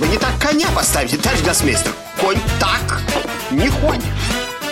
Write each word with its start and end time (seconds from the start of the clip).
Вы 0.00 0.08
не 0.08 0.16
так 0.16 0.32
коня 0.40 0.66
поставите, 0.74 1.18
товарищ 1.18 1.42
гроссмейстер. 1.42 1.92
Конь 2.18 2.38
так 2.58 3.02
не 3.50 3.68
ходит. 3.68 4.02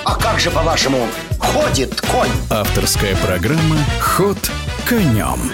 А 0.02 0.14
как 0.14 0.40
же, 0.40 0.50
по-вашему, 0.50 1.06
ходит 1.38 2.00
конь? 2.00 2.30
Авторская 2.48 3.14
программа 3.16 3.76
«Ход 4.00 4.38
конем». 4.88 5.52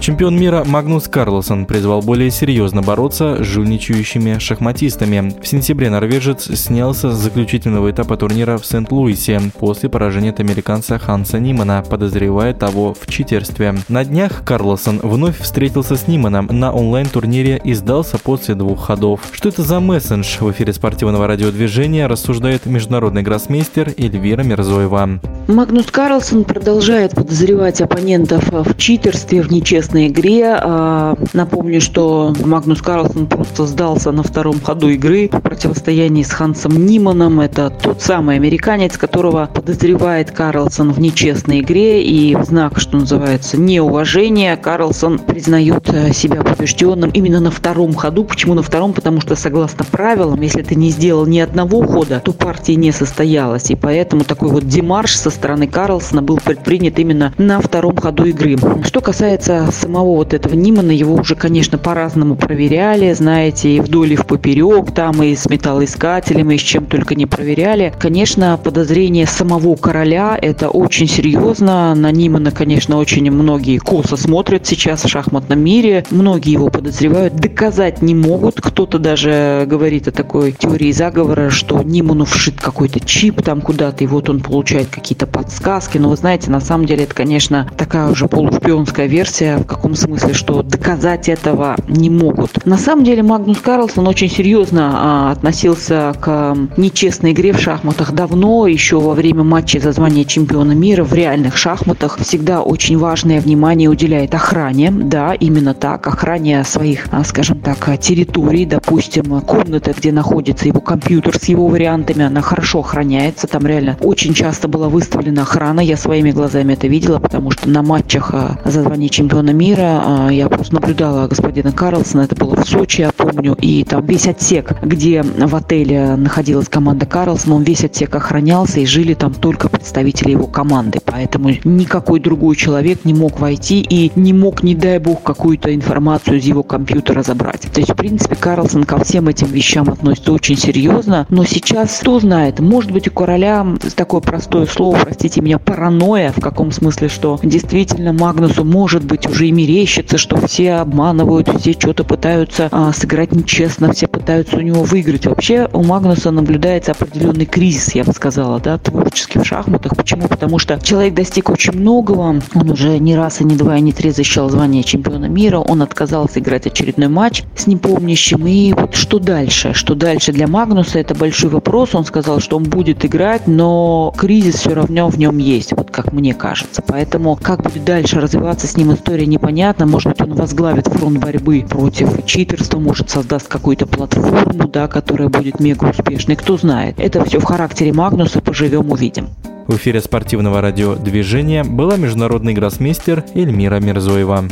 Чемпион 0.00 0.38
мира 0.38 0.64
Магнус 0.64 1.08
Карлсон 1.08 1.66
призвал 1.66 2.02
более 2.02 2.30
серьезно 2.30 2.82
бороться 2.82 3.42
с 3.42 3.46
жульничающими 3.46 4.38
шахматистами. 4.38 5.34
В 5.40 5.46
сентябре 5.46 5.90
норвежец 5.90 6.50
снялся 6.58 7.10
с 7.10 7.16
заключительного 7.16 7.90
этапа 7.90 8.16
турнира 8.16 8.58
в 8.58 8.64
Сент-Луисе 8.64 9.40
после 9.58 9.88
поражения 9.88 10.30
от 10.30 10.40
американца 10.40 10.98
Ханса 10.98 11.40
Нимана, 11.40 11.84
подозревая 11.88 12.54
того 12.54 12.94
в 12.94 13.06
читерстве. 13.08 13.74
На 13.88 14.04
днях 14.04 14.44
Карлсон 14.44 15.00
вновь 15.02 15.40
встретился 15.40 15.96
с 15.96 16.06
Ниманом 16.06 16.48
на 16.50 16.72
онлайн-турнире 16.72 17.60
и 17.62 17.74
сдался 17.74 18.18
после 18.18 18.54
двух 18.54 18.86
ходов. 18.86 19.20
Что 19.32 19.48
это 19.48 19.62
за 19.62 19.80
мессендж? 19.80 20.38
В 20.38 20.50
эфире 20.52 20.72
спортивного 20.72 21.26
радиодвижения 21.26 22.08
рассуждает 22.08 22.66
международный 22.66 23.22
гроссмейстер 23.22 23.92
Эльвира 23.96 24.42
Мирзоева. 24.42 25.20
Магнус 25.48 25.86
Карлсон 25.86 26.44
продолжает 26.44 27.14
подозревать 27.14 27.80
оппонентов 27.80 28.50
в 28.50 28.76
читерстве, 28.76 29.40
в 29.40 29.50
нечестной 29.50 30.08
игре. 30.08 30.54
А, 30.60 31.16
напомню, 31.32 31.80
что 31.80 32.34
Магнус 32.44 32.82
Карлсон 32.82 33.26
просто 33.26 33.64
сдался 33.64 34.12
на 34.12 34.22
втором 34.22 34.60
ходу 34.60 34.90
игры 34.90 35.30
в 35.32 35.40
противостоянии 35.40 36.22
с 36.22 36.32
Хансом 36.32 36.84
Ниманом. 36.84 37.40
Это 37.40 37.70
тот 37.70 38.02
самый 38.02 38.36
американец, 38.36 38.98
которого 38.98 39.48
подозревает 39.54 40.32
Карлсон 40.32 40.92
в 40.92 41.00
нечестной 41.00 41.60
игре. 41.60 42.04
И 42.04 42.36
в 42.36 42.44
знак, 42.44 42.78
что 42.78 42.98
называется, 42.98 43.58
неуважения, 43.58 44.54
Карлсон 44.54 45.18
признает 45.18 45.88
э, 45.88 46.12
себя 46.12 46.42
побежденным 46.42 47.08
именно 47.08 47.40
на 47.40 47.50
втором 47.50 47.94
ходу. 47.94 48.24
Почему 48.24 48.52
на 48.52 48.62
втором? 48.62 48.92
Потому 48.92 49.22
что, 49.22 49.34
согласно 49.34 49.86
правилам, 49.86 50.42
если 50.42 50.60
ты 50.60 50.74
не 50.74 50.90
сделал 50.90 51.24
ни 51.24 51.38
одного 51.38 51.86
хода, 51.86 52.20
то 52.22 52.34
партия 52.34 52.76
не 52.76 52.92
состоялась. 52.92 53.70
И 53.70 53.76
поэтому 53.76 54.24
такой 54.24 54.50
вот 54.50 54.68
демарш 54.68 55.16
со 55.16 55.37
стороны 55.38 55.68
Карлсона 55.68 56.20
был 56.20 56.38
предпринят 56.38 56.98
именно 56.98 57.32
на 57.38 57.60
втором 57.60 57.96
ходу 57.96 58.24
игры. 58.24 58.56
Что 58.84 59.00
касается 59.00 59.68
самого 59.70 60.16
вот 60.16 60.34
этого 60.34 60.54
Нимана, 60.54 60.90
его 60.90 61.14
уже, 61.14 61.36
конечно, 61.36 61.78
по-разному 61.78 62.34
проверяли, 62.34 63.12
знаете, 63.12 63.76
и 63.76 63.80
вдоль, 63.80 64.14
и 64.14 64.16
в 64.16 64.26
поперек, 64.26 64.92
там 64.92 65.22
и 65.22 65.36
с 65.36 65.48
металлоискателем, 65.48 66.50
и 66.50 66.58
с 66.58 66.60
чем 66.60 66.86
только 66.86 67.14
не 67.14 67.26
проверяли. 67.26 67.94
Конечно, 67.98 68.58
подозрение 68.62 69.26
самого 69.26 69.76
короля– 69.76 70.36
это 70.42 70.70
очень 70.70 71.06
серьезно. 71.06 71.94
На 71.94 72.10
Нимана, 72.10 72.50
конечно, 72.50 72.98
очень 72.98 73.30
многие 73.30 73.78
косо 73.78 74.16
смотрят 74.16 74.66
сейчас 74.66 75.04
в 75.04 75.08
шахматном 75.08 75.60
мире. 75.60 76.04
Многие 76.10 76.52
его 76.52 76.68
подозревают, 76.68 77.36
доказать 77.36 78.02
не 78.02 78.16
могут. 78.16 78.60
Кто-то 78.60 78.98
даже 78.98 79.64
говорит 79.68 80.08
о 80.08 80.10
такой 80.10 80.50
теории 80.50 80.90
заговора, 80.90 81.50
что 81.50 81.80
Ниману 81.82 82.24
вшит 82.24 82.60
какой-то 82.60 82.98
чип 82.98 83.40
там 83.42 83.60
куда-то, 83.60 84.02
и 84.02 84.08
вот 84.08 84.28
он 84.28 84.40
получает 84.40 84.88
какие-то 84.88 85.27
подсказки. 85.28 85.98
Но 85.98 86.08
вы 86.08 86.16
знаете, 86.16 86.50
на 86.50 86.60
самом 86.60 86.86
деле 86.86 87.04
это, 87.04 87.14
конечно, 87.14 87.68
такая 87.76 88.10
уже 88.10 88.26
полушпионская 88.28 89.06
версия, 89.06 89.58
в 89.58 89.64
каком 89.64 89.94
смысле, 89.94 90.34
что 90.34 90.62
доказать 90.62 91.28
этого 91.28 91.76
не 91.86 92.10
могут. 92.10 92.64
На 92.66 92.78
самом 92.78 93.04
деле 93.04 93.22
Магнус 93.22 93.58
Карлсон 93.58 94.08
очень 94.08 94.30
серьезно 94.30 94.92
а, 94.94 95.32
относился 95.32 96.14
к 96.20 96.56
нечестной 96.76 97.32
игре 97.32 97.52
в 97.52 97.60
шахматах 97.60 98.12
давно, 98.12 98.66
еще 98.66 98.98
во 98.98 99.14
время 99.14 99.44
матча 99.44 99.78
за 99.80 99.92
звание 99.92 100.24
чемпиона 100.24 100.72
мира 100.72 101.04
в 101.04 101.12
реальных 101.12 101.56
шахматах. 101.56 102.18
Всегда 102.18 102.62
очень 102.62 102.98
важное 102.98 103.40
внимание 103.40 103.88
уделяет 103.88 104.34
охране, 104.34 104.90
да, 104.90 105.34
именно 105.34 105.74
так, 105.74 106.06
охране 106.06 106.64
своих, 106.64 107.06
а, 107.10 107.22
скажем 107.24 107.60
так, 107.60 107.98
территорий, 108.00 108.64
допустим, 108.64 109.40
комната, 109.42 109.92
где 109.96 110.12
находится 110.12 110.66
его 110.66 110.80
компьютер 110.80 111.36
с 111.38 111.44
его 111.44 111.66
вариантами, 111.68 112.24
она 112.24 112.40
хорошо 112.40 112.80
охраняется, 112.80 113.46
там 113.46 113.66
реально 113.66 113.96
очень 114.00 114.34
часто 114.34 114.68
была 114.68 114.88
выставлена 114.88 115.17
охрана, 115.38 115.80
я 115.80 115.96
своими 115.96 116.30
глазами 116.30 116.72
это 116.72 116.88
видела, 116.88 117.18
потому 117.18 117.50
что 117.50 117.68
на 117.68 117.82
матчах 117.82 118.30
а, 118.32 118.58
за 118.64 118.82
звание 118.82 119.08
чемпиона 119.08 119.50
мира 119.50 119.68
мира. 119.68 120.02
А, 120.04 120.28
я 120.30 120.48
просто 120.48 120.74
наблюдала 120.74 121.26
господина 121.26 121.72
Карлсона, 121.72 122.22
это 122.22 122.36
было 122.36 122.56
в 122.56 122.68
Сочи, 122.68 123.02
я 123.02 123.10
помню, 123.12 123.54
и 123.60 123.84
там 123.84 124.04
весь 124.06 124.26
отсек, 124.26 124.72
где 124.82 125.22
в 125.22 125.54
отеле 125.54 126.16
находилась 126.16 126.68
команда 126.68 127.06
Карлсона, 127.06 127.56
он 127.56 127.62
весь 127.62 127.84
отсек 127.84 128.14
охранялся, 128.14 128.80
и 128.80 128.86
жили 128.86 129.14
там 129.14 129.34
только 129.34 129.68
представители 129.68 130.30
его 130.30 130.46
команды. 130.46 130.98
Поэтому 131.04 131.50
никакой 131.64 132.20
другой 132.20 132.56
человек 132.56 133.04
не 133.04 133.14
мог 133.14 133.40
войти 133.40 133.80
и 133.80 134.10
не 134.16 134.32
мог, 134.32 134.62
не 134.62 134.74
дай 134.74 134.98
бог, 134.98 135.22
какую-то 135.22 135.74
информацию 135.74 136.38
из 136.38 136.44
его 136.44 136.62
компьютера 136.62 137.22
забрать. 137.22 137.62
То 137.72 137.80
есть, 137.80 137.92
в 137.92 137.96
принципе, 137.96 138.36
Карлсон 138.36 138.84
ко 138.84 139.02
всем 139.04 139.28
этим 139.28 139.48
вещам 139.48 139.88
относится 139.88 140.32
очень 140.32 140.56
серьезно, 140.56 141.26
но 141.28 141.44
сейчас, 141.44 141.98
кто 142.00 142.20
знает, 142.20 142.60
может 142.60 142.90
быть, 142.90 143.08
у 143.08 143.10
короля 143.10 143.66
такое 143.94 144.20
простое 144.20 144.66
слово, 144.66 145.07
простите 145.08 145.40
меня, 145.40 145.58
паранойя, 145.58 146.32
в 146.36 146.40
каком 146.40 146.70
смысле, 146.70 147.08
что 147.08 147.40
действительно 147.42 148.12
Магнусу 148.12 148.62
может 148.62 149.04
быть 149.04 149.26
уже 149.26 149.50
мерещится, 149.50 150.18
что 150.18 150.36
все 150.46 150.74
обманывают, 150.74 151.48
все 151.60 151.72
что-то 151.72 152.04
пытаются 152.04 152.68
а, 152.70 152.92
сыграть 152.92 153.32
нечестно, 153.32 153.90
все 153.94 154.06
пытаются 154.06 154.58
у 154.58 154.60
него 154.60 154.82
выиграть. 154.82 155.24
Вообще 155.24 155.66
у 155.72 155.82
Магнуса 155.82 156.30
наблюдается 156.30 156.92
определенный 156.92 157.46
кризис, 157.46 157.94
я 157.94 158.04
бы 158.04 158.12
сказала, 158.12 158.60
да, 158.60 158.76
творчески 158.76 159.38
в 159.38 159.44
шахматах. 159.46 159.96
Почему? 159.96 160.28
Потому 160.28 160.58
что 160.58 160.78
человек 160.78 161.14
достиг 161.14 161.48
очень 161.48 161.72
многого, 161.72 162.42
он 162.54 162.70
уже 162.70 162.98
не 162.98 163.16
раз 163.16 163.40
и 163.40 163.44
не 163.44 163.56
два 163.56 163.78
и 163.78 163.80
не 163.80 163.92
три 163.92 164.10
защищал 164.10 164.50
звание 164.50 164.82
чемпиона 164.82 165.24
мира, 165.24 165.56
он 165.56 165.80
отказался 165.80 166.40
играть 166.40 166.66
очередной 166.66 167.08
матч 167.08 167.44
с 167.56 167.66
непомнящим. 167.66 168.46
И 168.46 168.74
вот 168.74 168.94
что 168.94 169.18
дальше? 169.18 169.72
Что 169.72 169.94
дальше 169.94 170.32
для 170.32 170.46
Магнуса? 170.46 170.98
Это 170.98 171.14
большой 171.14 171.48
вопрос. 171.48 171.94
Он 171.94 172.04
сказал, 172.04 172.40
что 172.40 172.58
он 172.58 172.64
будет 172.64 173.06
играть, 173.06 173.46
но 173.46 174.12
кризис 174.14 174.56
все 174.56 174.74
равно 174.74 174.87
в 174.88 175.18
нем 175.18 175.38
есть, 175.38 175.72
вот 175.72 175.90
как 175.90 176.12
мне 176.12 176.34
кажется. 176.34 176.82
Поэтому 176.86 177.36
как 177.36 177.62
будет 177.62 177.84
дальше 177.84 178.20
развиваться 178.20 178.66
с 178.66 178.76
ним 178.76 178.92
история 178.92 179.26
непонятна 179.26 179.48
непонятно. 179.48 179.86
Может 179.86 180.08
быть, 180.12 180.20
он 180.20 180.34
возглавит 180.34 180.86
фронт 180.86 181.18
борьбы 181.18 181.64
против 181.68 182.24
читерства, 182.26 182.78
может, 182.78 183.10
создаст 183.10 183.48
какую-то 183.48 183.86
платформу, 183.86 184.68
да, 184.68 184.88
которая 184.88 185.28
будет 185.28 185.60
мега 185.60 185.86
успешной. 185.86 186.36
Кто 186.36 186.56
знает. 186.56 186.98
Это 186.98 187.24
все 187.24 187.40
в 187.40 187.44
характере 187.44 187.92
Магнуса. 187.92 188.40
Поживем, 188.40 188.90
увидим. 188.90 189.28
В 189.66 189.76
эфире 189.76 190.00
спортивного 190.00 190.60
радиодвижения 190.60 191.64
была 191.64 191.96
международный 191.96 192.54
гроссмейстер 192.54 193.24
Эльмира 193.34 193.80
Мирзоева. 193.80 194.44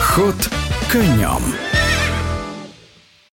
Ход 0.00 0.50
конем. 0.92 1.73